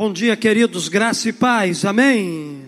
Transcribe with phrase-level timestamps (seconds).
[0.00, 2.62] Bom dia, queridos, graça e paz, amém.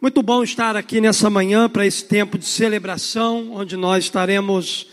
[0.00, 4.88] Muito bom estar aqui nessa manhã para esse tempo de celebração, onde nós estaremos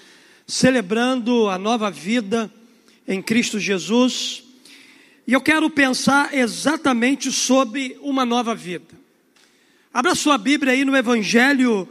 [0.45, 2.53] celebrando a nova vida
[3.07, 4.43] em Cristo Jesus.
[5.25, 8.93] E eu quero pensar exatamente sobre uma nova vida.
[9.93, 11.87] Abra sua Bíblia aí no Evangelho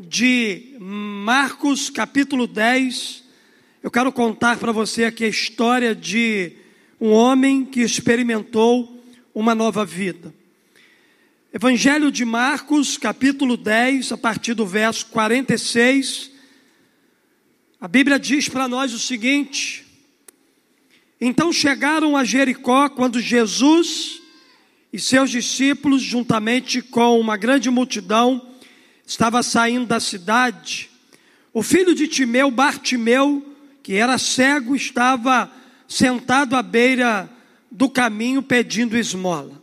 [0.00, 3.24] de Marcos, capítulo 10.
[3.82, 6.61] Eu quero contar para você aqui a história de
[7.02, 10.32] um homem que experimentou uma nova vida.
[11.52, 16.30] Evangelho de Marcos, capítulo 10, a partir do verso 46.
[17.80, 19.84] A Bíblia diz para nós o seguinte:
[21.20, 24.22] Então chegaram a Jericó quando Jesus
[24.92, 28.54] e seus discípulos, juntamente com uma grande multidão,
[29.04, 30.88] estava saindo da cidade.
[31.52, 33.44] O filho de Timeu, Bartimeu,
[33.82, 35.50] que era cego, estava
[35.92, 37.30] sentado à beira
[37.70, 39.62] do caminho pedindo esmola.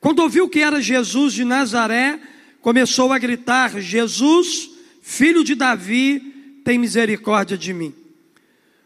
[0.00, 2.18] Quando ouviu que era Jesus de Nazaré,
[2.62, 4.70] começou a gritar: Jesus,
[5.02, 6.20] filho de Davi,
[6.64, 7.94] tem misericórdia de mim.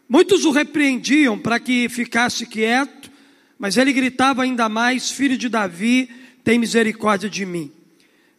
[0.07, 3.09] Muitos o repreendiam para que ficasse quieto,
[3.57, 6.09] mas ele gritava ainda mais: Filho de Davi,
[6.43, 7.71] tem misericórdia de mim.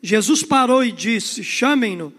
[0.02, 2.12] Jesus parou e disse: Chamem-no.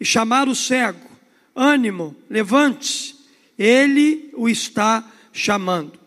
[0.00, 1.10] E chamaram o cego:
[1.54, 3.15] Ânimo, levante-se
[3.58, 5.98] ele o está chamando.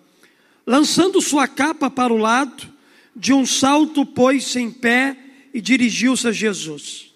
[0.66, 2.68] Lançando sua capa para o lado,
[3.16, 5.18] de um salto pôs-se em pé
[5.54, 7.14] e dirigiu-se a Jesus.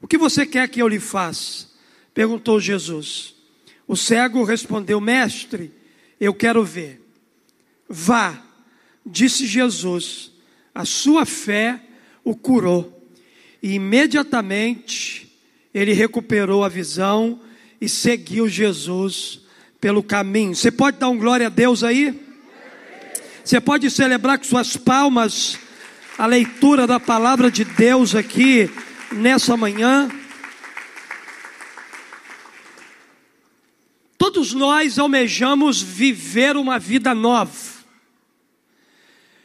[0.00, 1.68] O que você quer que eu lhe faça?
[2.12, 3.34] perguntou Jesus.
[3.86, 5.72] O cego respondeu: Mestre,
[6.20, 7.02] eu quero ver.
[7.88, 8.42] Vá,
[9.04, 10.30] disse Jesus,
[10.74, 11.80] a sua fé
[12.22, 13.02] o curou.
[13.62, 15.30] E imediatamente
[15.72, 17.40] ele recuperou a visão
[17.80, 19.43] e seguiu Jesus
[19.84, 20.54] pelo caminho.
[20.54, 22.18] Você pode dar um glória a Deus aí?
[23.44, 25.58] Você pode celebrar com suas palmas
[26.16, 28.70] a leitura da palavra de Deus aqui
[29.12, 30.08] nessa manhã.
[34.16, 37.52] Todos nós almejamos viver uma vida nova.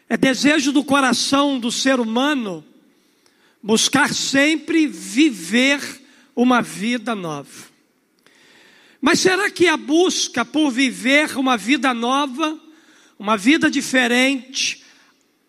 [0.08, 2.64] É desejo do coração do ser humano
[3.62, 5.82] buscar sempre viver
[6.34, 7.69] uma vida nova.
[9.02, 12.60] Mas será que a busca por viver uma vida nova,
[13.18, 14.84] uma vida diferente,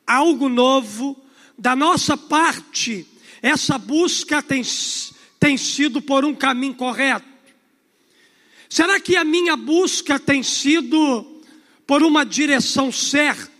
[0.06, 1.20] algo novo,
[1.58, 3.06] da nossa parte,
[3.42, 4.62] essa busca tem,
[5.38, 7.28] tem sido por um caminho correto?
[8.68, 11.42] Será que a minha busca tem sido
[11.86, 13.50] por uma direção certa?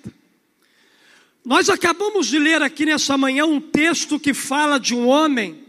[1.44, 5.59] Nós acabamos de ler aqui nessa manhã um texto que fala de um homem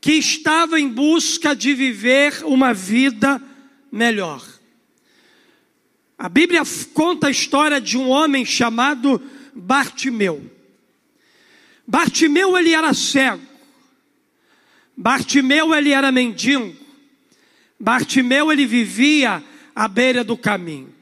[0.00, 3.42] que estava em busca de viver uma vida
[3.90, 4.44] melhor.
[6.18, 6.62] A Bíblia
[6.94, 9.20] conta a história de um homem chamado
[9.54, 10.50] Bartimeu.
[11.86, 13.42] Bartimeu ele era cego.
[14.96, 16.74] Bartimeu ele era mendigo.
[17.78, 20.94] Bartimeu ele vivia à beira do caminho.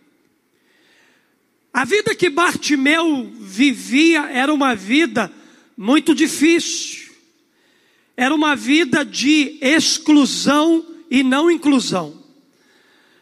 [1.73, 5.33] A vida que Bartimeu vivia era uma vida
[5.77, 7.04] muito difícil.
[8.17, 12.23] Era uma vida de exclusão e não inclusão.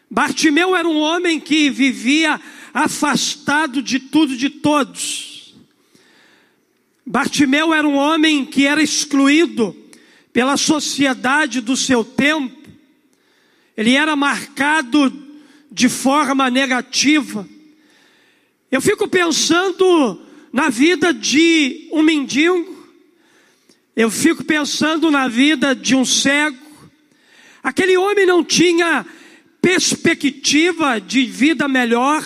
[0.09, 2.39] Bartimeu era um homem que vivia
[2.73, 5.55] afastado de tudo e de todos.
[7.05, 9.75] Bartimeu era um homem que era excluído
[10.31, 12.69] pela sociedade do seu tempo.
[13.75, 15.11] Ele era marcado
[15.71, 17.47] de forma negativa.
[18.71, 20.21] Eu fico pensando
[20.51, 22.72] na vida de um mendigo
[23.95, 26.57] eu fico pensando na vida de um cego.
[27.61, 29.05] Aquele homem não tinha
[29.61, 32.25] perspectiva de vida melhor.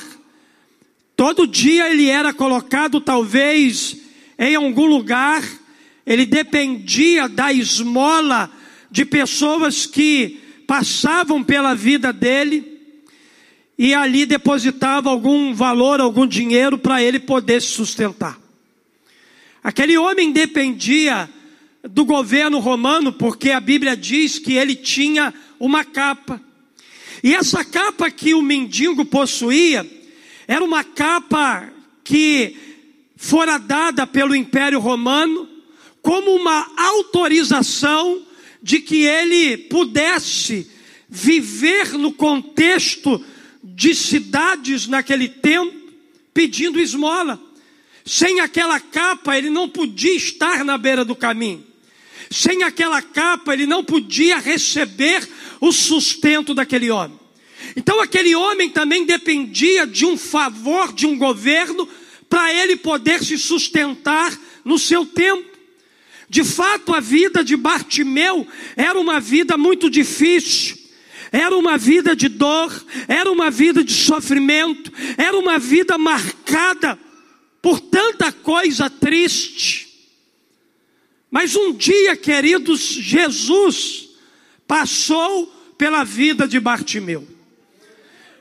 [1.16, 3.97] Todo dia ele era colocado, talvez,
[4.39, 5.44] em algum lugar.
[6.05, 8.49] Ele dependia da esmola
[8.89, 12.78] de pessoas que passavam pela vida dele
[13.78, 18.40] e ali depositava algum valor, algum dinheiro para ele poder se sustentar.
[19.61, 21.29] Aquele homem dependia
[21.89, 26.41] do governo romano, porque a Bíblia diz que ele tinha uma capa.
[27.23, 29.85] E essa capa que o mendigo possuía
[30.47, 31.72] era uma capa
[32.03, 32.55] que
[33.16, 35.49] fora dada pelo Império Romano
[36.01, 38.22] como uma autorização
[38.61, 40.69] de que ele pudesse
[41.09, 43.23] viver no contexto
[43.63, 45.75] de cidades naquele tempo
[46.34, 47.41] pedindo esmola.
[48.05, 51.66] Sem aquela capa, ele não podia estar na beira do caminho.
[52.29, 55.28] Sem aquela capa, ele não podia receber
[55.59, 57.18] o sustento daquele homem.
[57.76, 61.88] Então, aquele homem também dependia de um favor de um governo
[62.29, 65.58] para ele poder se sustentar no seu tempo.
[66.29, 68.46] De fato, a vida de Bartimeu
[68.76, 70.78] era uma vida muito difícil.
[71.32, 76.97] Era uma vida de dor, era uma vida de sofrimento, era uma vida marcada
[77.62, 79.86] por tanta coisa triste.
[81.39, 84.09] Mas um dia, queridos, Jesus
[84.66, 85.45] passou
[85.78, 87.28] pela vida de Bartimeu.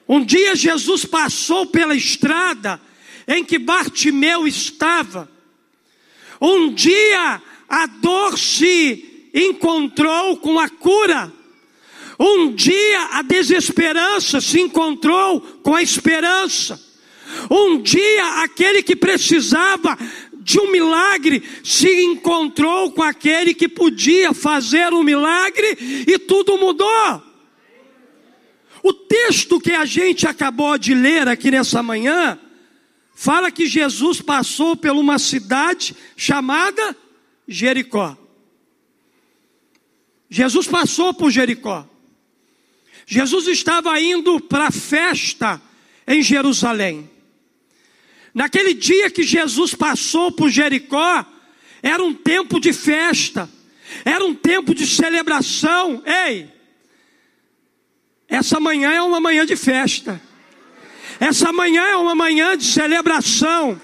[0.08, 2.80] Um dia Jesus passou pela estrada
[3.28, 5.30] em que Bartimeu estava.
[6.40, 11.30] Um dia a dor se encontrou com a cura.
[12.18, 16.82] Um dia a desesperança se encontrou com a esperança.
[17.50, 19.98] Um dia aquele que precisava
[20.46, 25.76] de um milagre se encontrou com aquele que podia fazer um milagre
[26.06, 27.20] e tudo mudou.
[28.80, 32.38] O texto que a gente acabou de ler aqui nessa manhã
[33.12, 36.96] fala que Jesus passou por uma cidade chamada
[37.48, 38.16] Jericó.
[40.30, 41.84] Jesus passou por Jericó.
[43.04, 45.60] Jesus estava indo para a festa
[46.06, 47.15] em Jerusalém.
[48.36, 51.24] Naquele dia que Jesus passou por Jericó,
[51.82, 53.48] era um tempo de festa,
[54.04, 56.02] era um tempo de celebração.
[56.04, 56.46] Ei,
[58.28, 60.20] essa manhã é uma manhã de festa,
[61.18, 63.80] essa manhã é uma manhã de celebração.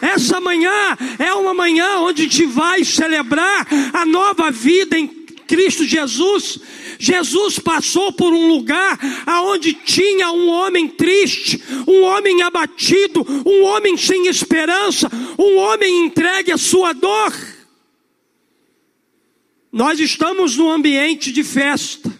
[0.00, 5.08] Essa manhã é uma manhã onde a gente vai celebrar a nova vida em
[5.48, 6.60] Cristo Jesus.
[7.00, 11.58] Jesus passou por um lugar aonde tinha um homem triste,
[11.88, 17.32] um homem abatido, um homem sem esperança, um homem entregue à sua dor.
[19.72, 22.12] Nós estamos num ambiente de festa,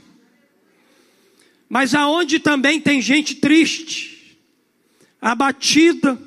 [1.68, 4.38] mas aonde também tem gente triste,
[5.20, 6.18] abatida,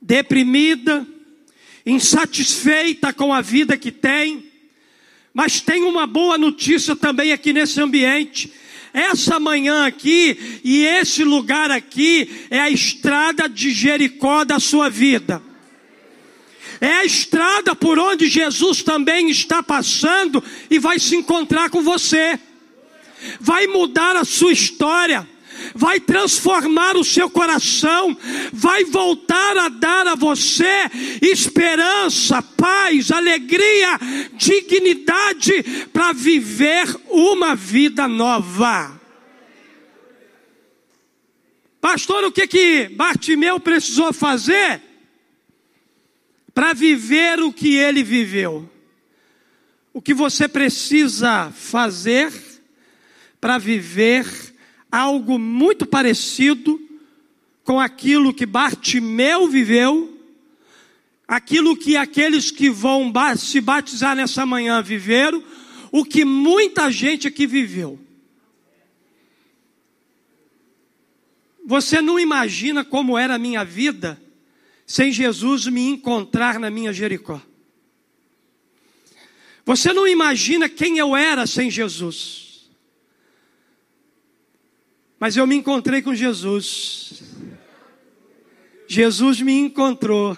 [0.00, 1.06] deprimida,
[1.86, 4.50] insatisfeita com a vida que tem,
[5.32, 8.52] mas tem uma boa notícia também aqui nesse ambiente.
[8.92, 15.42] Essa manhã aqui e esse lugar aqui é a estrada de Jericó da sua vida.
[16.80, 22.38] É a estrada por onde Jesus também está passando e vai se encontrar com você.
[23.40, 25.26] Vai mudar a sua história
[25.74, 28.16] vai transformar o seu coração,
[28.52, 30.90] vai voltar a dar a você
[31.20, 33.98] esperança, paz, alegria,
[34.34, 35.62] dignidade
[35.92, 39.00] para viver uma vida nova.
[41.80, 44.80] Pastor, o que que Bartimeu precisou fazer
[46.54, 48.70] para viver o que ele viveu?
[49.92, 52.32] O que você precisa fazer
[53.40, 54.51] para viver
[54.92, 56.78] algo muito parecido
[57.64, 60.20] com aquilo que Bartimeu viveu,
[61.26, 65.42] aquilo que aqueles que vão se batizar nessa manhã viveram,
[65.90, 67.98] o que muita gente aqui viveu.
[71.64, 74.20] Você não imagina como era a minha vida
[74.86, 77.40] sem Jesus me encontrar na minha Jericó.
[79.64, 82.41] Você não imagina quem eu era sem Jesus.
[85.22, 87.22] Mas eu me encontrei com Jesus.
[88.88, 90.36] Jesus me encontrou.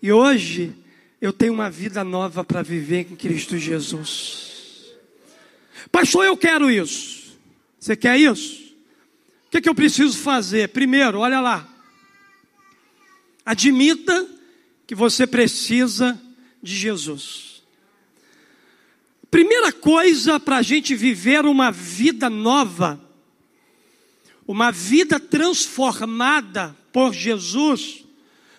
[0.00, 0.72] E hoje
[1.20, 4.94] eu tenho uma vida nova para viver em Cristo Jesus.
[5.92, 7.38] Pastor, eu quero isso.
[7.78, 8.74] Você quer isso?
[9.46, 10.70] O que, é que eu preciso fazer?
[10.70, 11.68] Primeiro, olha lá.
[13.44, 14.26] Admita
[14.86, 16.18] que você precisa
[16.62, 17.62] de Jesus.
[19.30, 23.09] Primeira coisa para a gente viver uma vida nova
[24.50, 28.04] uma vida transformada por Jesus,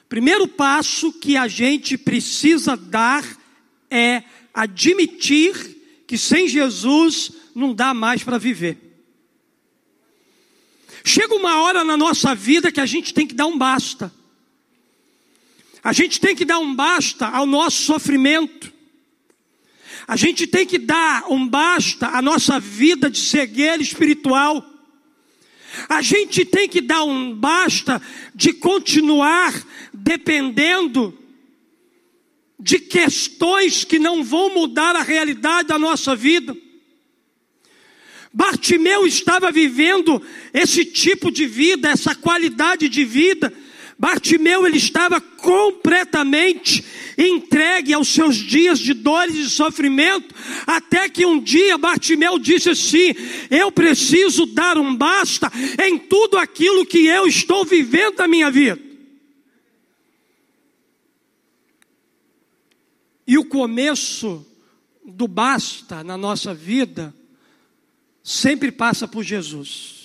[0.08, 3.26] primeiro passo que a gente precisa dar
[3.90, 5.54] é admitir
[6.08, 8.78] que sem Jesus não dá mais para viver.
[11.04, 14.10] Chega uma hora na nossa vida que a gente tem que dar um basta.
[15.84, 18.72] A gente tem que dar um basta ao nosso sofrimento.
[20.08, 24.71] A gente tem que dar um basta à nossa vida de cegueira espiritual.
[25.88, 28.02] A gente tem que dar um basta
[28.36, 29.54] de continuar
[29.94, 31.18] dependendo
[32.60, 36.56] de questões que não vão mudar a realidade da nossa vida.
[38.34, 40.22] Bartimeu estava vivendo
[40.54, 43.52] esse tipo de vida, essa qualidade de vida,
[44.02, 46.84] Bartimeu ele estava completamente
[47.16, 50.34] entregue aos seus dias de dores e sofrimento,
[50.66, 53.14] até que um dia Bartimeu disse assim:
[53.52, 55.52] "Eu preciso dar um basta
[55.86, 58.82] em tudo aquilo que eu estou vivendo na minha vida".
[63.28, 64.44] E o começo
[65.06, 67.14] do basta na nossa vida
[68.24, 70.01] sempre passa por Jesus.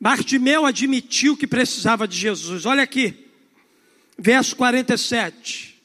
[0.00, 2.64] Bartimeu admitiu que precisava de Jesus.
[2.64, 3.14] Olha aqui,
[4.16, 5.76] verso 47.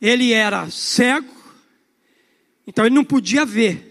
[0.00, 1.34] Ele era cego,
[2.66, 3.84] então ele não podia ver.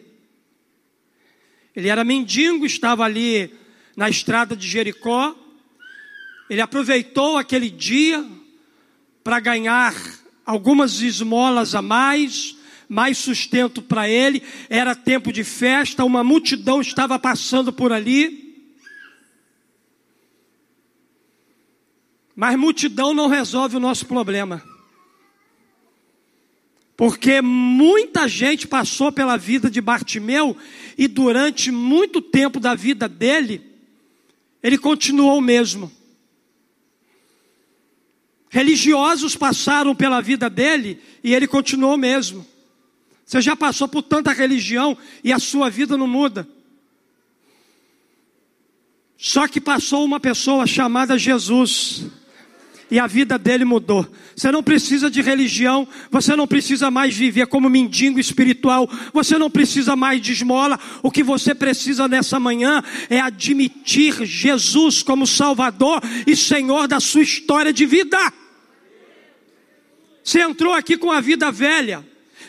[1.75, 3.53] Ele era mendigo, estava ali
[3.95, 5.35] na estrada de Jericó.
[6.49, 8.25] Ele aproveitou aquele dia
[9.21, 9.93] para ganhar
[10.45, 12.55] algumas esmolas a mais,
[12.87, 14.41] mais sustento para ele.
[14.69, 18.46] Era tempo de festa, uma multidão estava passando por ali.
[22.37, 24.63] Mas multidão não resolve o nosso problema.
[26.95, 30.55] Porque muita gente passou pela vida de Bartimeu
[30.95, 33.65] e durante muito tempo da vida dele,
[34.61, 35.91] ele continuou o mesmo.
[38.49, 42.45] Religiosos passaram pela vida dele e ele continuou o mesmo.
[43.25, 46.47] Você já passou por tanta religião e a sua vida não muda.
[49.17, 52.05] Só que passou uma pessoa chamada Jesus
[52.89, 54.07] e a vida dele mudou.
[54.35, 59.49] Você não precisa de religião, você não precisa mais viver como mendigo espiritual, você não
[59.49, 60.79] precisa mais de esmola.
[61.03, 67.21] O que você precisa nessa manhã é admitir Jesus como Salvador e Senhor da sua
[67.21, 68.17] história de vida.
[70.23, 72.05] Você entrou aqui com a vida velha.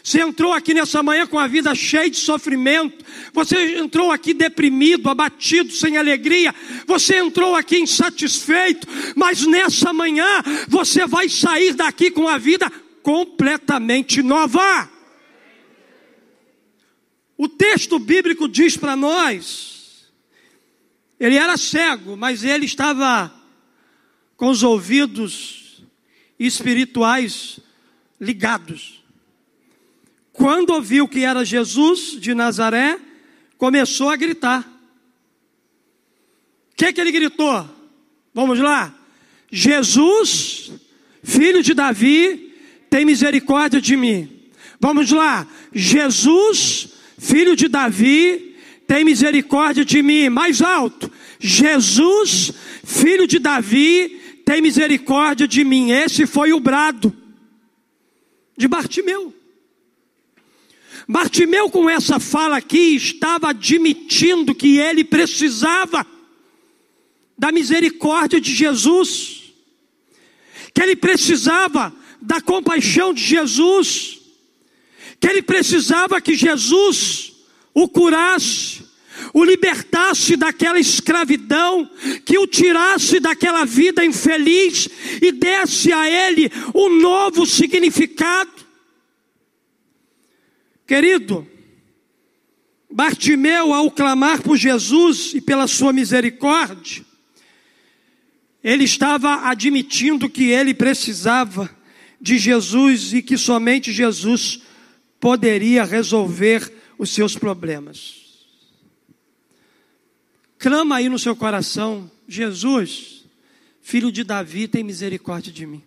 [0.08, 3.04] Você entrou aqui nessa manhã com a vida cheia de sofrimento.
[3.30, 6.54] Você entrou aqui deprimido, abatido, sem alegria.
[6.86, 8.88] Você entrou aqui insatisfeito.
[9.14, 12.72] Mas nessa manhã você vai sair daqui com a vida
[13.02, 14.90] completamente nova.
[17.36, 20.08] O texto bíblico diz para nós:
[21.20, 23.30] ele era cego, mas ele estava
[24.38, 25.82] com os ouvidos
[26.38, 27.60] espirituais
[28.18, 28.97] ligados.
[30.38, 32.97] Quando ouviu que era Jesus de Nazaré,
[33.59, 34.61] começou a gritar.
[36.73, 37.68] O que, que ele gritou?
[38.33, 38.95] Vamos lá.
[39.50, 40.71] Jesus,
[41.25, 42.54] filho de Davi,
[42.88, 44.30] tem misericórdia de mim.
[44.78, 45.45] Vamos lá.
[45.75, 48.54] Jesus, filho de Davi,
[48.87, 50.28] tem misericórdia de mim.
[50.28, 51.11] Mais alto.
[51.40, 52.52] Jesus,
[52.85, 55.90] filho de Davi, tem misericórdia de mim.
[55.90, 57.12] Esse foi o brado
[58.57, 59.35] de Bartimeu.
[61.10, 66.06] Bartimeu, com essa fala aqui, estava admitindo que ele precisava
[67.38, 69.54] da misericórdia de Jesus,
[70.74, 74.20] que ele precisava da compaixão de Jesus,
[75.18, 77.32] que ele precisava que Jesus
[77.72, 78.84] o curasse,
[79.32, 81.90] o libertasse daquela escravidão,
[82.26, 84.90] que o tirasse daquela vida infeliz
[85.22, 88.67] e desse a ele um novo significado.
[90.88, 91.47] Querido,
[92.90, 97.04] Bartimeu, ao clamar por Jesus e pela sua misericórdia,
[98.64, 101.68] ele estava admitindo que ele precisava
[102.18, 104.62] de Jesus e que somente Jesus
[105.21, 108.47] poderia resolver os seus problemas.
[110.57, 113.26] Clama aí no seu coração: Jesus,
[113.83, 115.83] filho de Davi, tem misericórdia de mim.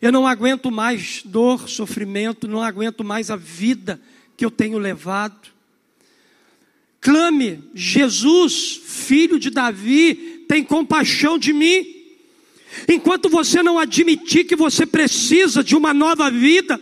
[0.00, 4.00] Eu não aguento mais dor, sofrimento, não aguento mais a vida
[4.36, 5.48] que eu tenho levado.
[7.00, 11.94] Clame, Jesus, filho de Davi, tem compaixão de mim.
[12.88, 16.80] Enquanto você não admitir que você precisa de uma nova vida,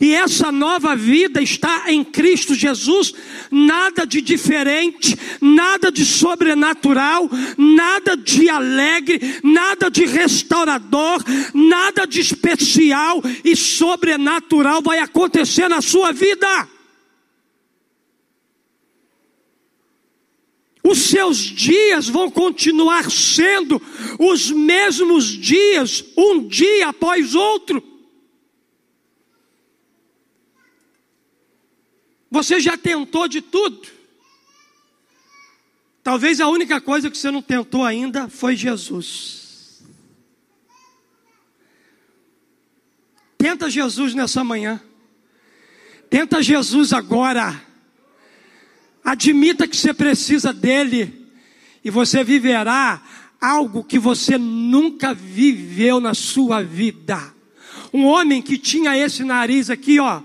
[0.00, 3.14] e essa nova vida está em Cristo Jesus,
[3.50, 11.22] nada de diferente, nada de sobrenatural, nada de alegre, nada de restaurador,
[11.54, 16.68] nada de especial e sobrenatural vai acontecer na sua vida.
[20.82, 23.82] Os seus dias vão continuar sendo
[24.20, 27.95] os mesmos dias, um dia após outro.
[32.36, 33.88] Você já tentou de tudo.
[36.02, 39.82] Talvez a única coisa que você não tentou ainda foi Jesus.
[43.38, 44.78] Tenta Jesus nessa manhã.
[46.10, 47.58] Tenta Jesus agora.
[49.02, 51.26] Admita que você precisa dele.
[51.82, 53.02] E você viverá
[53.40, 57.34] algo que você nunca viveu na sua vida.
[57.94, 60.22] Um homem que tinha esse nariz aqui, ó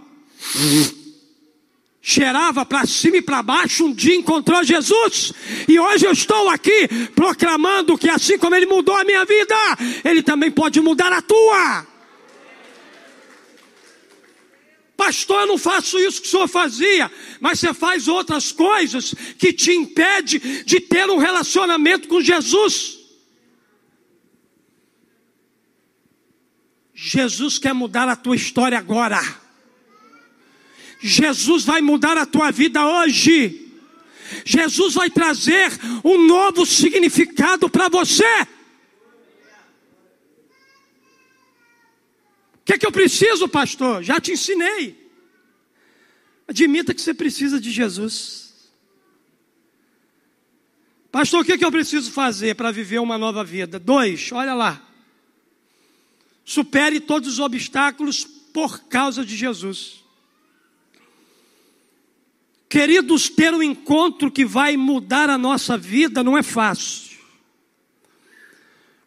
[2.12, 5.32] cheirava para cima e para baixo, um dia encontrou Jesus.
[5.68, 9.56] E hoje eu estou aqui proclamando que assim como ele mudou a minha vida,
[10.04, 11.88] ele também pode mudar a tua.
[14.98, 19.52] Pastor, eu não faço isso que o senhor fazia, mas você faz outras coisas que
[19.52, 23.00] te impede de ter um relacionamento com Jesus.
[26.94, 29.20] Jesus quer mudar a tua história agora.
[31.02, 33.72] Jesus vai mudar a tua vida hoje.
[34.46, 35.72] Jesus vai trazer
[36.04, 38.48] um novo significado para você.
[42.54, 44.04] O que é que eu preciso, pastor?
[44.04, 45.02] Já te ensinei.
[46.48, 48.72] Admita que você precisa de Jesus.
[51.12, 53.80] Pastor, o que é que eu preciso fazer para viver uma nova vida?
[53.80, 54.88] Dois, olha lá.
[56.46, 60.01] Supere todos os obstáculos por causa de Jesus.
[62.72, 67.18] Queridos, ter um encontro que vai mudar a nossa vida não é fácil.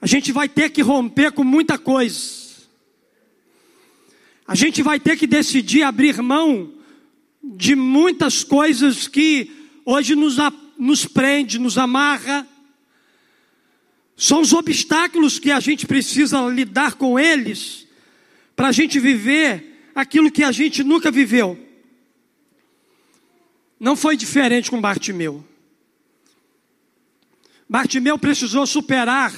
[0.02, 2.44] A gente vai ter que romper com muita coisa.
[4.46, 6.74] A gente vai ter que decidir abrir mão
[7.42, 9.50] de muitas coisas que
[9.82, 10.36] hoje nos,
[10.78, 12.46] nos prende, nos amarra.
[14.14, 17.88] São os obstáculos que a gente precisa lidar com eles
[18.54, 21.63] para a gente viver aquilo que a gente nunca viveu.
[23.84, 25.46] Não foi diferente com Bartimeu.
[27.68, 29.30] Bartimeu precisou superar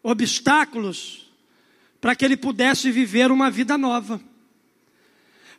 [0.00, 1.28] obstáculos
[2.00, 4.20] para que ele pudesse viver uma vida nova,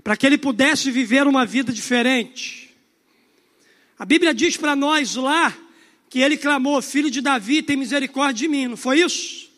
[0.01, 2.73] para que ele pudesse viver uma vida diferente.
[3.99, 5.53] A Bíblia diz para nós lá
[6.09, 9.51] que ele clamou: Filho de Davi, tem misericórdia de mim, não foi isso?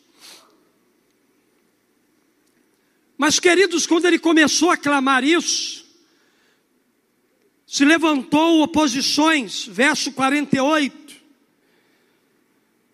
[3.15, 5.86] Mas, queridos, quando ele começou a clamar isso,
[7.67, 11.17] se levantou oposições, verso 48.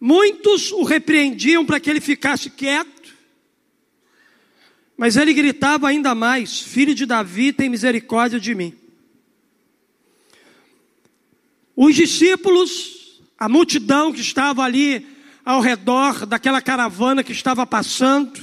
[0.02, 3.14] Muitos o repreendiam para que ele ficasse quieto,
[4.98, 8.76] mas ele gritava ainda mais: Filho de Davi, tem misericórdia de mim.
[11.76, 15.08] Os discípulos, a multidão que estava ali
[15.46, 18.40] ao redor daquela caravana que estava passando,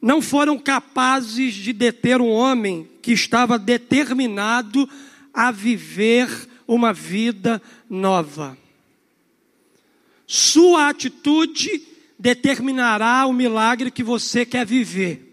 [0.00, 4.88] não foram capazes de deter um homem que estava determinado
[5.34, 6.28] a viver
[6.66, 7.60] uma vida
[7.90, 8.56] nova.
[10.26, 11.82] Sua atitude
[12.18, 15.28] determinará o milagre que você quer viver.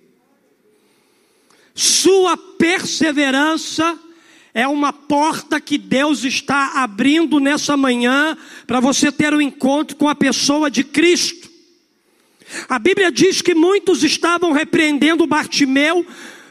[1.75, 3.97] Sua perseverança
[4.53, 10.10] é uma porta que Deus está abrindo nessa manhã para você ter um encontro com
[10.10, 11.49] a pessoa de Cristo.
[12.67, 16.05] A Bíblia diz que muitos estavam repreendendo Bartimeu,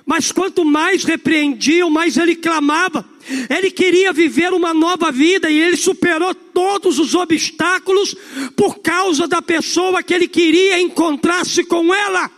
[0.09, 3.07] mas quanto mais repreendiam, mais ele clamava.
[3.51, 8.17] Ele queria viver uma nova vida e ele superou todos os obstáculos
[8.57, 12.31] por causa da pessoa que ele queria encontrar-se com ela.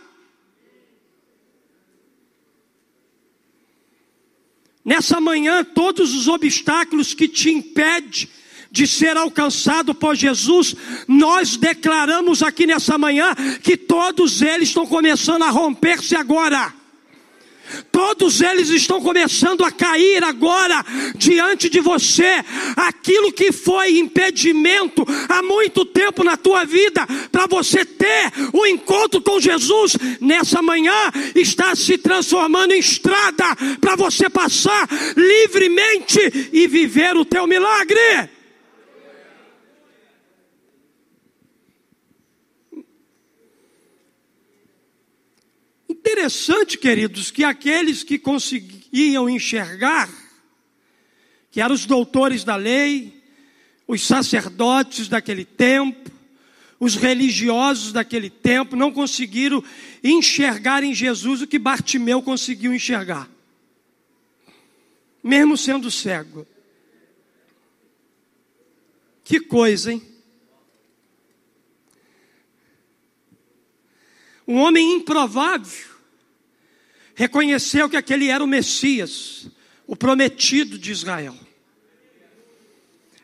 [4.83, 8.27] Nessa manhã, todos os obstáculos que te impedem
[8.69, 10.75] de ser alcançado por Jesus,
[11.07, 16.80] nós declaramos aqui nessa manhã que todos eles estão começando a romper-se agora.
[17.91, 20.83] Todos eles estão começando a cair agora
[21.15, 22.43] diante de você.
[22.75, 28.65] Aquilo que foi impedimento há muito tempo na tua vida para você ter o um
[28.65, 36.67] encontro com Jesus nessa manhã está se transformando em estrada para você passar livremente e
[36.67, 38.40] viver o teu milagre.
[46.11, 50.09] Interessante, queridos, que aqueles que conseguiam enxergar,
[51.49, 53.23] que eram os doutores da lei,
[53.87, 56.11] os sacerdotes daquele tempo,
[56.77, 59.63] os religiosos daquele tempo, não conseguiram
[60.03, 63.29] enxergar em Jesus o que Bartimeu conseguiu enxergar,
[65.23, 66.45] mesmo sendo cego.
[69.23, 70.05] Que coisa, hein?
[74.45, 75.90] Um homem improvável,
[77.21, 79.47] reconheceu que aquele era o Messias,
[79.85, 81.35] o prometido de Israel.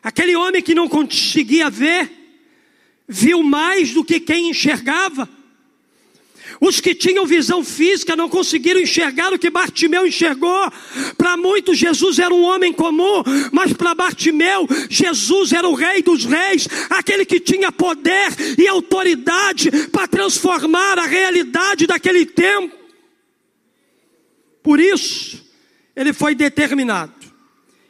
[0.00, 2.08] Aquele homem que não conseguia ver,
[3.08, 5.28] viu mais do que quem enxergava.
[6.60, 10.72] Os que tinham visão física não conseguiram enxergar o que Bartimeu enxergou.
[11.16, 16.24] Para muitos, Jesus era um homem comum, mas para Bartimeu, Jesus era o Rei dos
[16.24, 22.77] Reis, aquele que tinha poder e autoridade para transformar a realidade daquele tempo.
[24.68, 25.42] Por isso,
[25.96, 27.14] ele foi determinado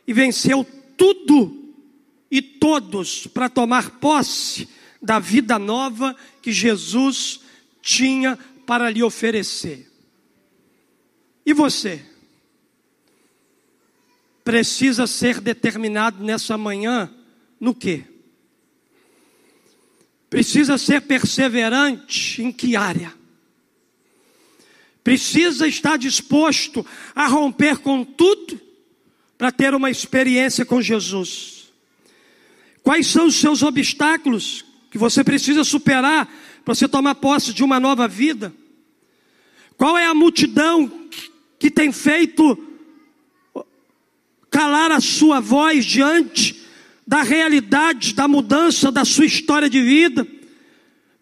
[0.06, 0.64] e venceu
[0.96, 1.74] tudo
[2.30, 4.68] e todos para tomar posse
[5.02, 7.40] da vida nova que Jesus
[7.82, 9.90] tinha para lhe oferecer.
[11.44, 12.00] E você?
[14.44, 17.12] Precisa ser determinado nessa manhã
[17.58, 18.04] no quê?
[20.30, 23.17] Precisa ser perseverante em que área?
[25.08, 28.60] Precisa estar disposto a romper com tudo
[29.38, 31.72] para ter uma experiência com Jesus.
[32.82, 36.26] Quais são os seus obstáculos que você precisa superar
[36.62, 38.52] para você tomar posse de uma nova vida?
[39.78, 40.92] Qual é a multidão
[41.58, 42.62] que tem feito
[44.50, 46.54] calar a sua voz diante
[47.06, 50.28] da realidade da mudança da sua história de vida?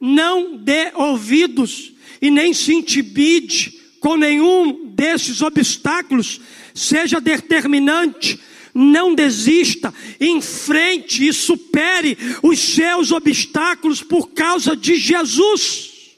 [0.01, 3.76] Não dê ouvidos e nem se intimide
[4.07, 6.40] com nenhum desses obstáculos,
[6.73, 8.40] seja determinante,
[8.73, 16.16] não desista, enfrente e supere os seus obstáculos por causa de Jesus.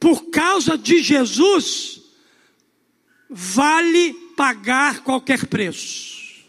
[0.00, 2.02] Por causa de Jesus,
[3.28, 6.42] vale pagar qualquer preço.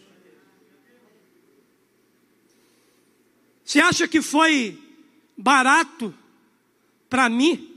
[3.64, 4.80] Você acha que foi
[5.38, 6.16] barato
[7.12, 7.68] para mim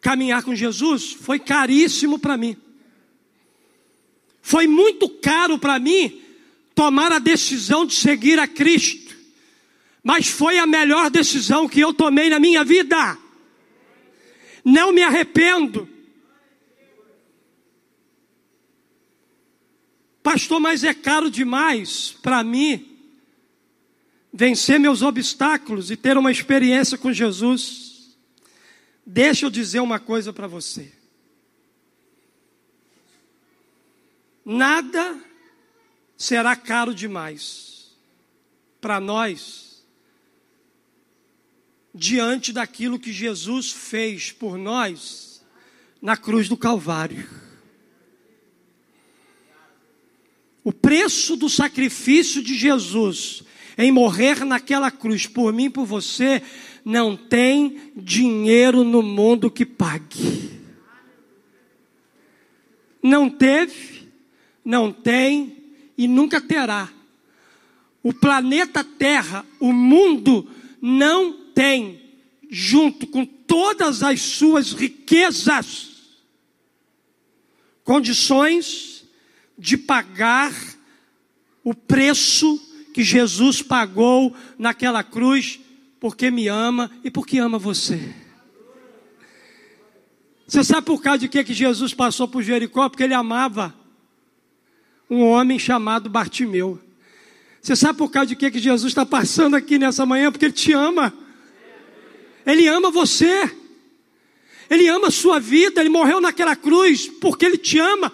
[0.00, 1.12] caminhar com Jesus?
[1.12, 2.56] Foi caríssimo para mim.
[4.40, 6.22] Foi muito caro para mim
[6.74, 9.14] tomar a decisão de seguir a Cristo.
[10.02, 13.18] Mas foi a melhor decisão que eu tomei na minha vida.
[14.64, 15.86] Não me arrependo.
[20.22, 22.87] Pastor, mas é caro demais para mim
[24.32, 28.16] vencer meus obstáculos e ter uma experiência com Jesus,
[29.04, 30.92] deixa eu dizer uma coisa para você.
[34.44, 35.18] Nada
[36.16, 37.96] será caro demais
[38.80, 39.84] para nós
[41.94, 45.44] diante daquilo que Jesus fez por nós
[46.00, 47.28] na cruz do Calvário.
[50.62, 53.42] O preço do sacrifício de Jesus
[53.78, 56.42] em morrer naquela cruz por mim, por você,
[56.84, 60.50] não tem dinheiro no mundo que pague.
[63.00, 64.08] Não teve,
[64.64, 65.56] não tem
[65.96, 66.88] e nunca terá.
[68.02, 70.50] O planeta Terra, o mundo,
[70.82, 72.00] não tem,
[72.50, 76.16] junto com todas as suas riquezas,
[77.84, 79.04] condições
[79.56, 80.52] de pagar
[81.62, 82.67] o preço
[82.98, 85.60] que Jesus pagou naquela cruz
[86.00, 88.12] porque me ama e porque ama você.
[90.44, 92.88] Você sabe por causa de que, que Jesus passou por Jericó?
[92.88, 93.72] Porque ele amava
[95.08, 96.80] um homem chamado Bartimeu.
[97.62, 100.32] Você sabe por causa de que, que Jesus está passando aqui nessa manhã?
[100.32, 101.14] Porque ele te ama.
[102.44, 103.48] Ele ama você.
[104.68, 105.80] Ele ama a sua vida.
[105.80, 108.12] Ele morreu naquela cruz porque ele te ama.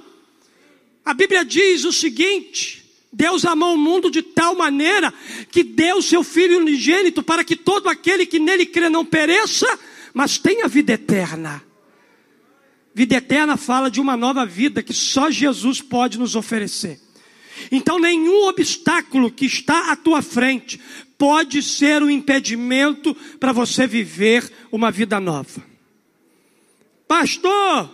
[1.02, 2.83] A Bíblia diz o seguinte:
[3.14, 5.14] Deus amou o mundo de tal maneira
[5.50, 9.66] que deu seu Filho unigênito para que todo aquele que nele crê não pereça,
[10.12, 11.62] mas tenha vida eterna.
[12.92, 17.00] Vida eterna fala de uma nova vida que só Jesus pode nos oferecer.
[17.70, 20.80] Então, nenhum obstáculo que está à tua frente
[21.16, 25.64] pode ser um impedimento para você viver uma vida nova.
[27.06, 27.84] Pastor,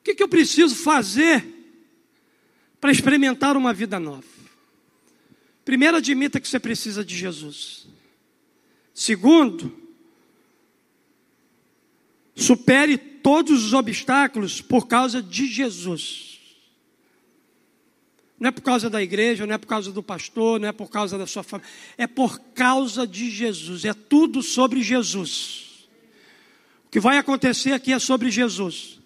[0.00, 1.59] o que, que eu preciso fazer
[2.80, 4.24] para experimentar uma vida nova.
[5.64, 7.86] Primeiro, admita que você precisa de Jesus.
[8.94, 9.76] Segundo,
[12.34, 16.40] supere todos os obstáculos por causa de Jesus.
[18.38, 20.88] Não é por causa da igreja, não é por causa do pastor, não é por
[20.88, 25.88] causa da sua família, é por causa de Jesus, é tudo sobre Jesus.
[26.86, 28.98] O que vai acontecer aqui é sobre Jesus.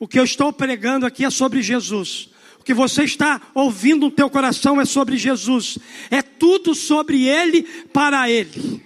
[0.00, 2.31] O que eu estou pregando aqui é sobre Jesus.
[2.62, 5.80] O que você está ouvindo no teu coração é sobre Jesus.
[6.08, 8.80] É tudo sobre Ele, para Ele.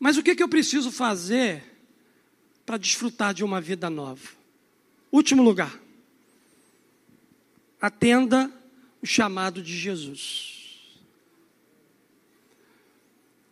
[0.00, 1.62] Mas o que, que eu preciso fazer
[2.64, 4.30] para desfrutar de uma vida nova?
[5.12, 5.78] Último lugar.
[7.78, 8.50] Atenda
[9.02, 10.96] o chamado de Jesus.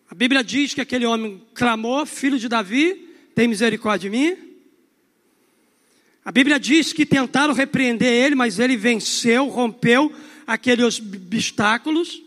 [0.08, 4.45] A Bíblia diz que aquele homem clamou: Filho de Davi, tem misericórdia de mim.
[6.26, 10.12] A Bíblia diz que tentaram repreender ele, mas ele venceu, rompeu
[10.44, 12.20] aqueles obstáculos.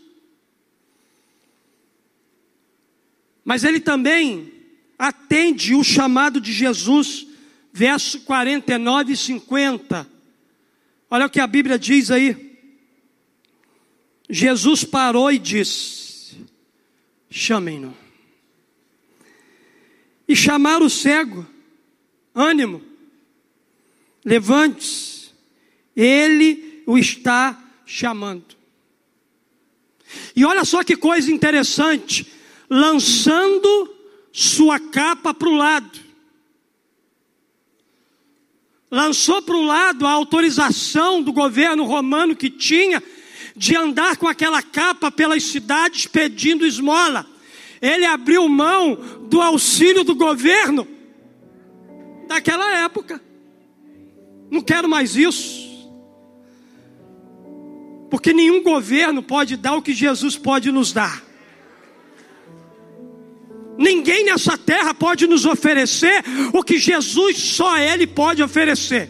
[3.44, 4.50] Mas ele também
[4.98, 7.26] atende o chamado de Jesus,
[7.70, 10.10] verso 49 e 50.
[11.10, 12.58] Olha o que a Bíblia diz aí.
[14.30, 16.38] Jesus parou e disse:
[17.28, 17.94] chamem-no.
[20.26, 21.46] E chamar o cego,
[22.34, 22.89] ânimo,
[24.24, 25.30] levante-se,
[25.96, 28.56] ele o está chamando.
[30.34, 32.26] E olha só que coisa interessante,
[32.68, 33.94] lançando
[34.32, 36.00] sua capa para o lado.
[38.90, 43.02] Lançou para o lado a autorização do governo romano que tinha
[43.56, 47.26] de andar com aquela capa pelas cidades pedindo esmola.
[47.80, 48.96] Ele abriu mão
[49.28, 50.86] do auxílio do governo
[52.26, 53.22] daquela época.
[54.50, 55.70] Não quero mais isso.
[58.10, 61.22] Porque nenhum governo pode dar o que Jesus pode nos dar.
[63.78, 69.08] Ninguém nessa terra pode nos oferecer o que Jesus só Ele pode oferecer.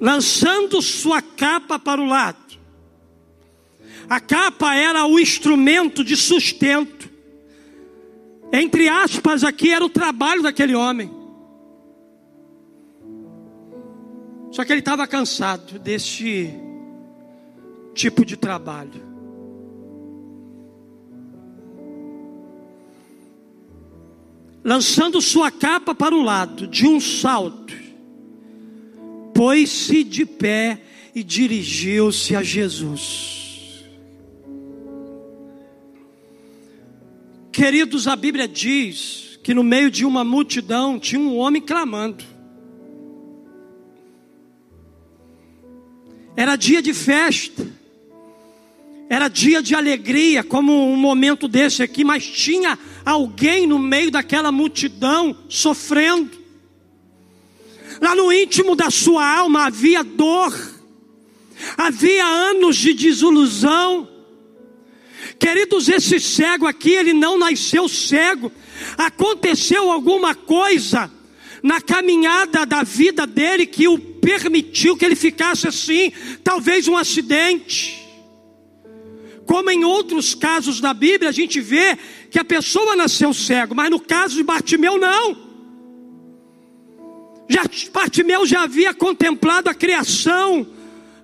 [0.00, 2.49] Lançando sua capa para o lado.
[4.10, 7.08] A capa era o instrumento de sustento.
[8.52, 11.08] Entre aspas, aqui era o trabalho daquele homem.
[14.50, 16.52] Só que ele estava cansado desse
[17.94, 19.00] tipo de trabalho.
[24.64, 27.76] Lançando sua capa para o lado, de um salto,
[29.32, 30.80] pôs-se de pé
[31.14, 33.39] e dirigiu-se a Jesus.
[37.60, 42.24] Queridos, a Bíblia diz que no meio de uma multidão tinha um homem clamando.
[46.34, 47.70] Era dia de festa,
[49.10, 54.50] era dia de alegria, como um momento desse aqui, mas tinha alguém no meio daquela
[54.50, 56.30] multidão sofrendo.
[58.00, 60.58] Lá no íntimo da sua alma havia dor,
[61.76, 64.08] havia anos de desilusão.
[65.40, 68.52] Queridos, esse cego aqui, ele não nasceu cego,
[68.98, 71.10] aconteceu alguma coisa
[71.62, 76.12] na caminhada da vida dele que o permitiu que ele ficasse assim,
[76.44, 78.06] talvez um acidente.
[79.46, 81.96] Como em outros casos da Bíblia, a gente vê
[82.30, 85.48] que a pessoa nasceu cego, mas no caso de Bartimeu, não.
[87.48, 87.62] Já,
[87.94, 90.66] Bartimeu já havia contemplado a criação,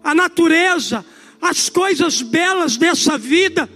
[0.02, 1.04] a natureza,
[1.38, 3.68] as coisas belas dessa vida.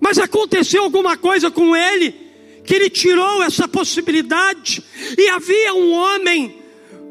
[0.00, 2.14] Mas aconteceu alguma coisa com ele
[2.64, 4.82] que ele tirou essa possibilidade,
[5.18, 6.60] e havia um homem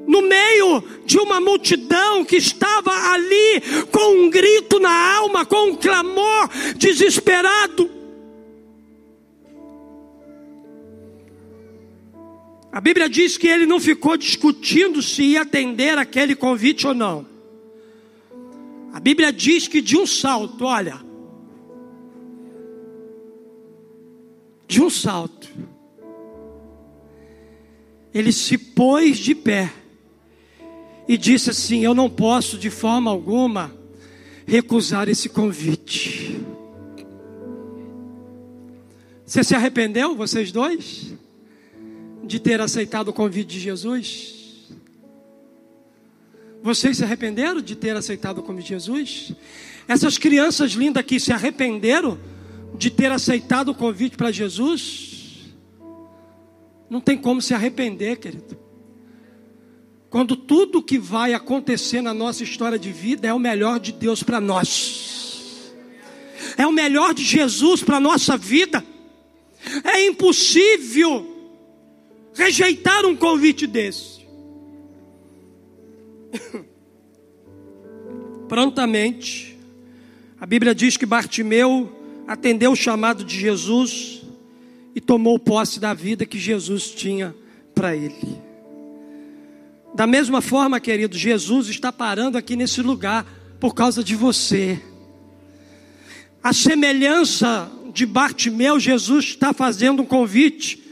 [0.07, 5.75] no meio de uma multidão que estava ali com um grito na alma, com um
[5.75, 7.89] clamor desesperado.
[12.71, 17.25] A Bíblia diz que ele não ficou discutindo se ia atender aquele convite ou não.
[18.93, 21.08] A Bíblia diz que de um salto, olha,
[24.69, 25.49] de um salto,
[28.13, 29.73] ele se pôs de pé
[31.07, 33.73] e disse assim: Eu não posso de forma alguma
[34.45, 36.39] recusar esse convite.
[39.25, 41.15] Você se arrependeu, vocês dois,
[42.23, 44.67] de ter aceitado o convite de Jesus?
[46.61, 49.33] Vocês se arrependeram de ter aceitado o convite de Jesus?
[49.87, 52.19] Essas crianças lindas aqui se arrependeram
[52.77, 55.53] de ter aceitado o convite para Jesus?
[56.89, 58.57] Não tem como se arrepender, querido.
[60.09, 64.23] Quando tudo que vai acontecer na nossa história de vida é o melhor de Deus
[64.23, 65.71] para nós,
[66.57, 68.83] é o melhor de Jesus para a nossa vida,
[69.83, 71.27] é impossível
[72.33, 74.25] rejeitar um convite desse.
[78.47, 79.55] Prontamente,
[80.39, 81.98] a Bíblia diz que Bartimeu
[82.29, 84.21] atendeu o chamado de Jesus
[84.93, 87.35] e tomou posse da vida que Jesus tinha
[87.73, 88.39] para ele.
[89.95, 93.25] Da mesma forma, querido, Jesus está parando aqui nesse lugar
[93.59, 94.79] por causa de você.
[96.43, 100.83] A semelhança de Bartimeu, Jesus está fazendo um convite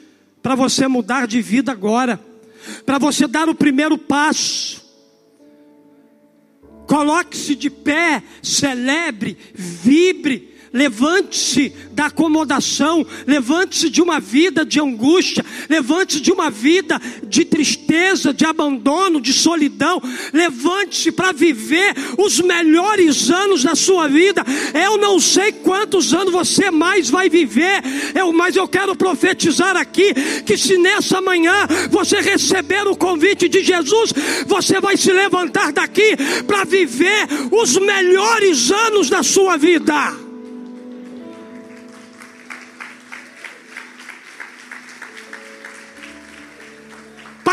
[0.41, 2.19] para você mudar de vida agora,
[2.83, 4.83] para você dar o primeiro passo.
[6.87, 16.21] Coloque-se de pé, celebre, vibre, Levante-se da acomodação, levante-se de uma vida de angústia, levante-se
[16.21, 19.99] de uma vida de tristeza, de abandono, de solidão.
[20.31, 24.45] Levante-se para viver os melhores anos da sua vida.
[24.71, 27.81] Eu não sei quantos anos você mais vai viver,
[28.13, 30.13] eu, mas eu quero profetizar aqui
[30.45, 34.13] que se nessa manhã você receber o convite de Jesus,
[34.45, 40.26] você vai se levantar daqui para viver os melhores anos da sua vida.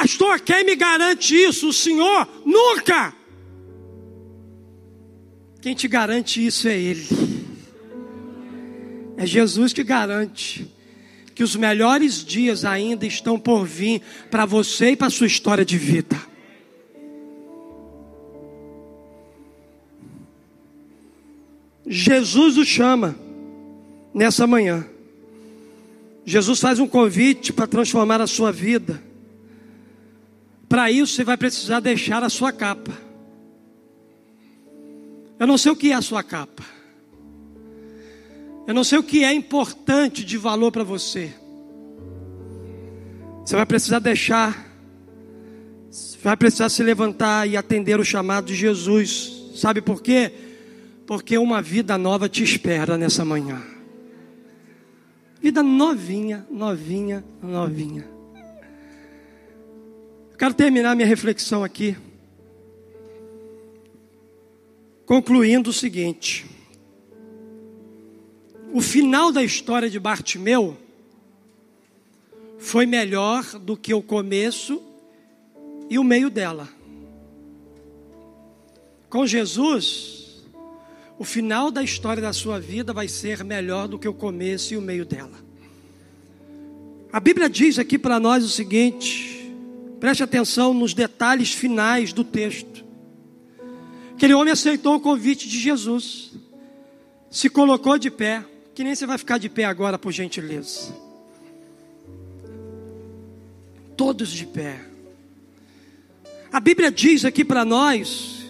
[0.04, 1.68] Pastor, quem me garante isso?
[1.68, 2.28] O Senhor?
[2.44, 3.14] Nunca!
[5.62, 7.08] Quem te garante isso é Ele.
[9.16, 10.70] É Jesus que garante
[11.34, 15.78] que os melhores dias ainda estão por vir para você e para sua história de
[15.78, 16.20] vida.
[21.86, 23.18] Jesus o chama
[24.12, 24.86] nessa manhã.
[26.26, 29.02] Jesus faz um convite para transformar a sua vida.
[30.68, 32.92] Para isso você vai precisar deixar a sua capa.
[35.38, 36.64] Eu não sei o que é a sua capa.
[38.66, 41.34] Eu não sei o que é importante de valor para você.
[43.44, 44.66] Você vai precisar deixar.
[46.22, 49.50] Vai precisar se levantar e atender o chamado de Jesus.
[49.54, 50.32] Sabe por quê?
[51.06, 53.62] Porque uma vida nova te espera nessa manhã.
[55.42, 58.13] Vida novinha, novinha, novinha.
[60.36, 61.96] Quero terminar minha reflexão aqui,
[65.06, 66.44] concluindo o seguinte:
[68.72, 70.76] o final da história de Bartimeu
[72.58, 74.82] foi melhor do que o começo
[75.88, 76.68] e o meio dela.
[79.08, 80.42] Com Jesus,
[81.16, 84.76] o final da história da sua vida vai ser melhor do que o começo e
[84.76, 85.38] o meio dela.
[87.12, 89.33] A Bíblia diz aqui para nós o seguinte:
[90.04, 92.84] Preste atenção nos detalhes finais do texto.
[94.14, 96.32] Aquele homem aceitou o convite de Jesus,
[97.30, 100.94] se colocou de pé, que nem você vai ficar de pé agora, por gentileza.
[103.96, 104.78] Todos de pé.
[106.52, 108.44] A Bíblia diz aqui para nós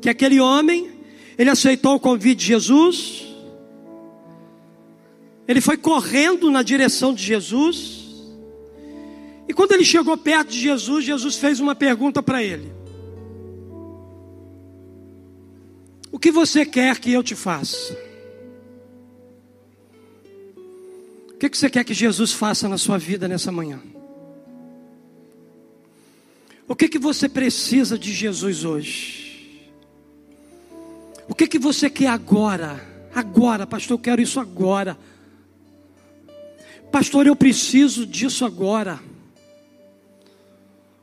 [0.00, 0.90] que aquele homem,
[1.36, 3.26] ele aceitou o convite de Jesus,
[5.46, 8.01] ele foi correndo na direção de Jesus,
[9.48, 12.72] e quando ele chegou perto de Jesus, Jesus fez uma pergunta para ele:
[16.10, 17.96] O que você quer que eu te faça?
[21.30, 23.82] O que você quer que Jesus faça na sua vida nessa manhã?
[26.68, 29.70] O que, que você precisa de Jesus hoje?
[31.28, 32.80] O que, que você quer agora?
[33.14, 34.96] Agora, pastor, eu quero isso agora.
[36.90, 39.00] Pastor, eu preciso disso agora.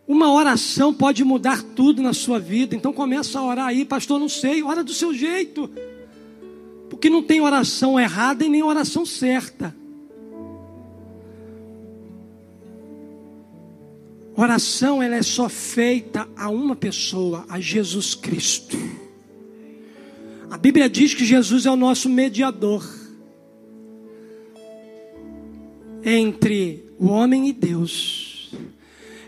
[0.09, 2.75] Uma oração pode mudar tudo na sua vida.
[2.75, 5.69] Então começa a orar aí, pastor, não sei, ora do seu jeito.
[6.89, 9.75] Porque não tem oração errada e nem oração certa.
[14.35, 18.75] Oração ela é só feita a uma pessoa, a Jesus Cristo.
[20.49, 22.83] A Bíblia diz que Jesus é o nosso mediador
[26.03, 28.28] entre o homem e Deus.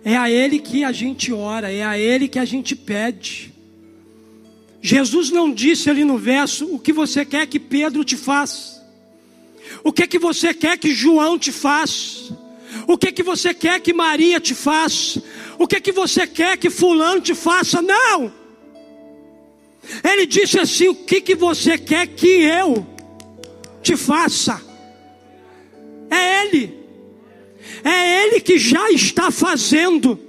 [0.04, 3.54] É a Ele que a gente ora, é a Ele que a gente pede.
[4.82, 8.84] Jesus não disse ali no verso o que você quer que Pedro te faça,
[9.84, 12.36] o que que você quer que João te faça,
[12.88, 15.22] o que que você quer que Maria te faça,
[15.60, 17.80] o que que você quer que Fulano te faça.
[17.80, 18.34] Não!
[20.04, 22.86] Ele disse assim: o que que você quer que eu
[23.84, 24.60] te faça?
[26.10, 26.81] É Ele.
[27.84, 30.20] É Ele que já está fazendo.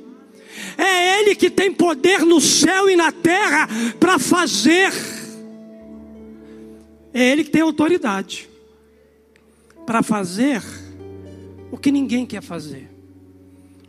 [0.77, 4.93] É Ele que tem poder no céu e na terra para fazer.
[7.13, 8.49] É Ele que tem autoridade
[9.85, 10.63] para fazer
[11.71, 12.89] o que ninguém quer fazer,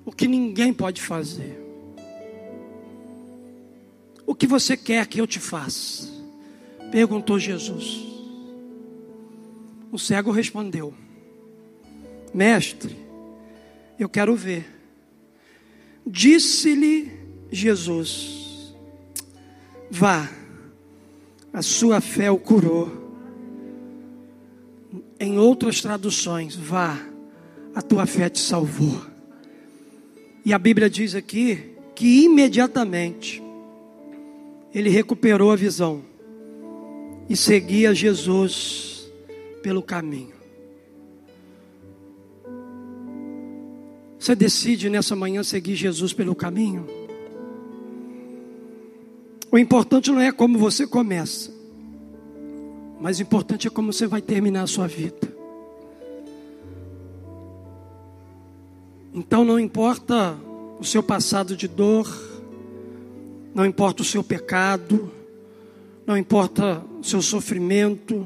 [0.06, 1.62] o que ninguém pode fazer.
[4.26, 6.08] O que você quer que eu te faça?
[6.92, 8.04] Perguntou Jesus.
[9.92, 10.94] O cego respondeu:
[12.34, 12.96] Mestre,
[14.00, 14.66] eu quero ver.
[16.06, 17.12] Disse-lhe
[17.52, 18.76] Jesus:
[19.90, 20.30] Vá,
[21.52, 23.02] a sua fé o curou.
[25.20, 27.00] Em outras traduções, vá,
[27.74, 29.02] a tua fé te salvou.
[30.46, 33.42] E a Bíblia diz aqui que imediatamente
[34.74, 36.04] ele recuperou a visão
[37.30, 39.10] e seguia Jesus
[39.62, 40.33] pelo caminho.
[44.24, 46.88] Você decide nessa manhã seguir Jesus pelo caminho?
[49.52, 51.52] O importante não é como você começa,
[53.02, 55.28] mas o importante é como você vai terminar a sua vida.
[59.14, 60.38] Então não importa
[60.80, 62.08] o seu passado de dor,
[63.54, 65.12] não importa o seu pecado,
[66.08, 68.26] não importa o seu sofrimento,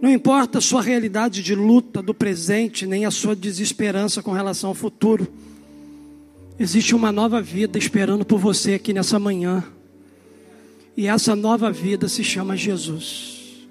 [0.00, 4.70] não importa a sua realidade de luta do presente, nem a sua desesperança com relação
[4.70, 5.26] ao futuro.
[6.58, 9.64] Existe uma nova vida esperando por você aqui nessa manhã.
[10.96, 13.66] E essa nova vida se chama Jesus.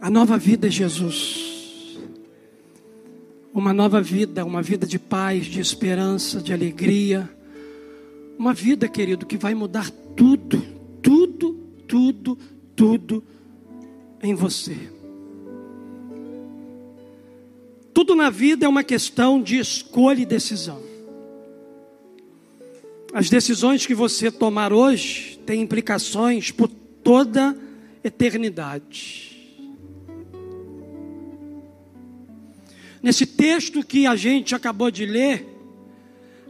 [0.00, 1.98] A nova vida é Jesus.
[3.52, 7.28] Uma nova vida, uma vida de paz, de esperança, de alegria.
[8.38, 10.62] Uma vida, querido, que vai mudar tudo,
[11.02, 11.54] tudo,
[11.86, 12.38] tudo,
[12.74, 13.22] tudo
[14.28, 14.76] em você.
[17.92, 20.80] Tudo na vida é uma questão de escolha e decisão.
[23.12, 27.56] As decisões que você tomar hoje têm implicações por toda
[28.04, 29.26] eternidade.
[33.02, 35.46] Nesse texto que a gente acabou de ler,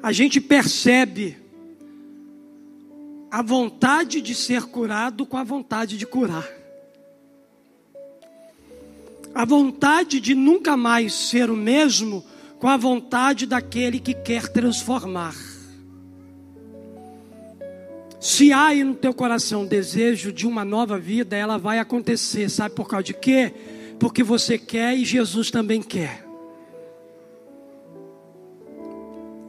[0.02, 1.36] a gente percebe
[3.30, 6.57] a vontade de ser curado com a vontade de curar
[9.38, 12.24] a vontade de nunca mais ser o mesmo
[12.58, 15.36] com a vontade daquele que quer transformar.
[18.20, 22.74] Se há aí no teu coração desejo de uma nova vida, ela vai acontecer, sabe
[22.74, 23.54] por causa de quê?
[24.00, 26.26] Porque você quer e Jesus também quer.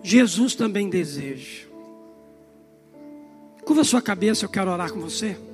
[0.04, 1.66] Jesus também deseja.
[3.66, 5.49] Curva sua cabeça, eu quero orar com você.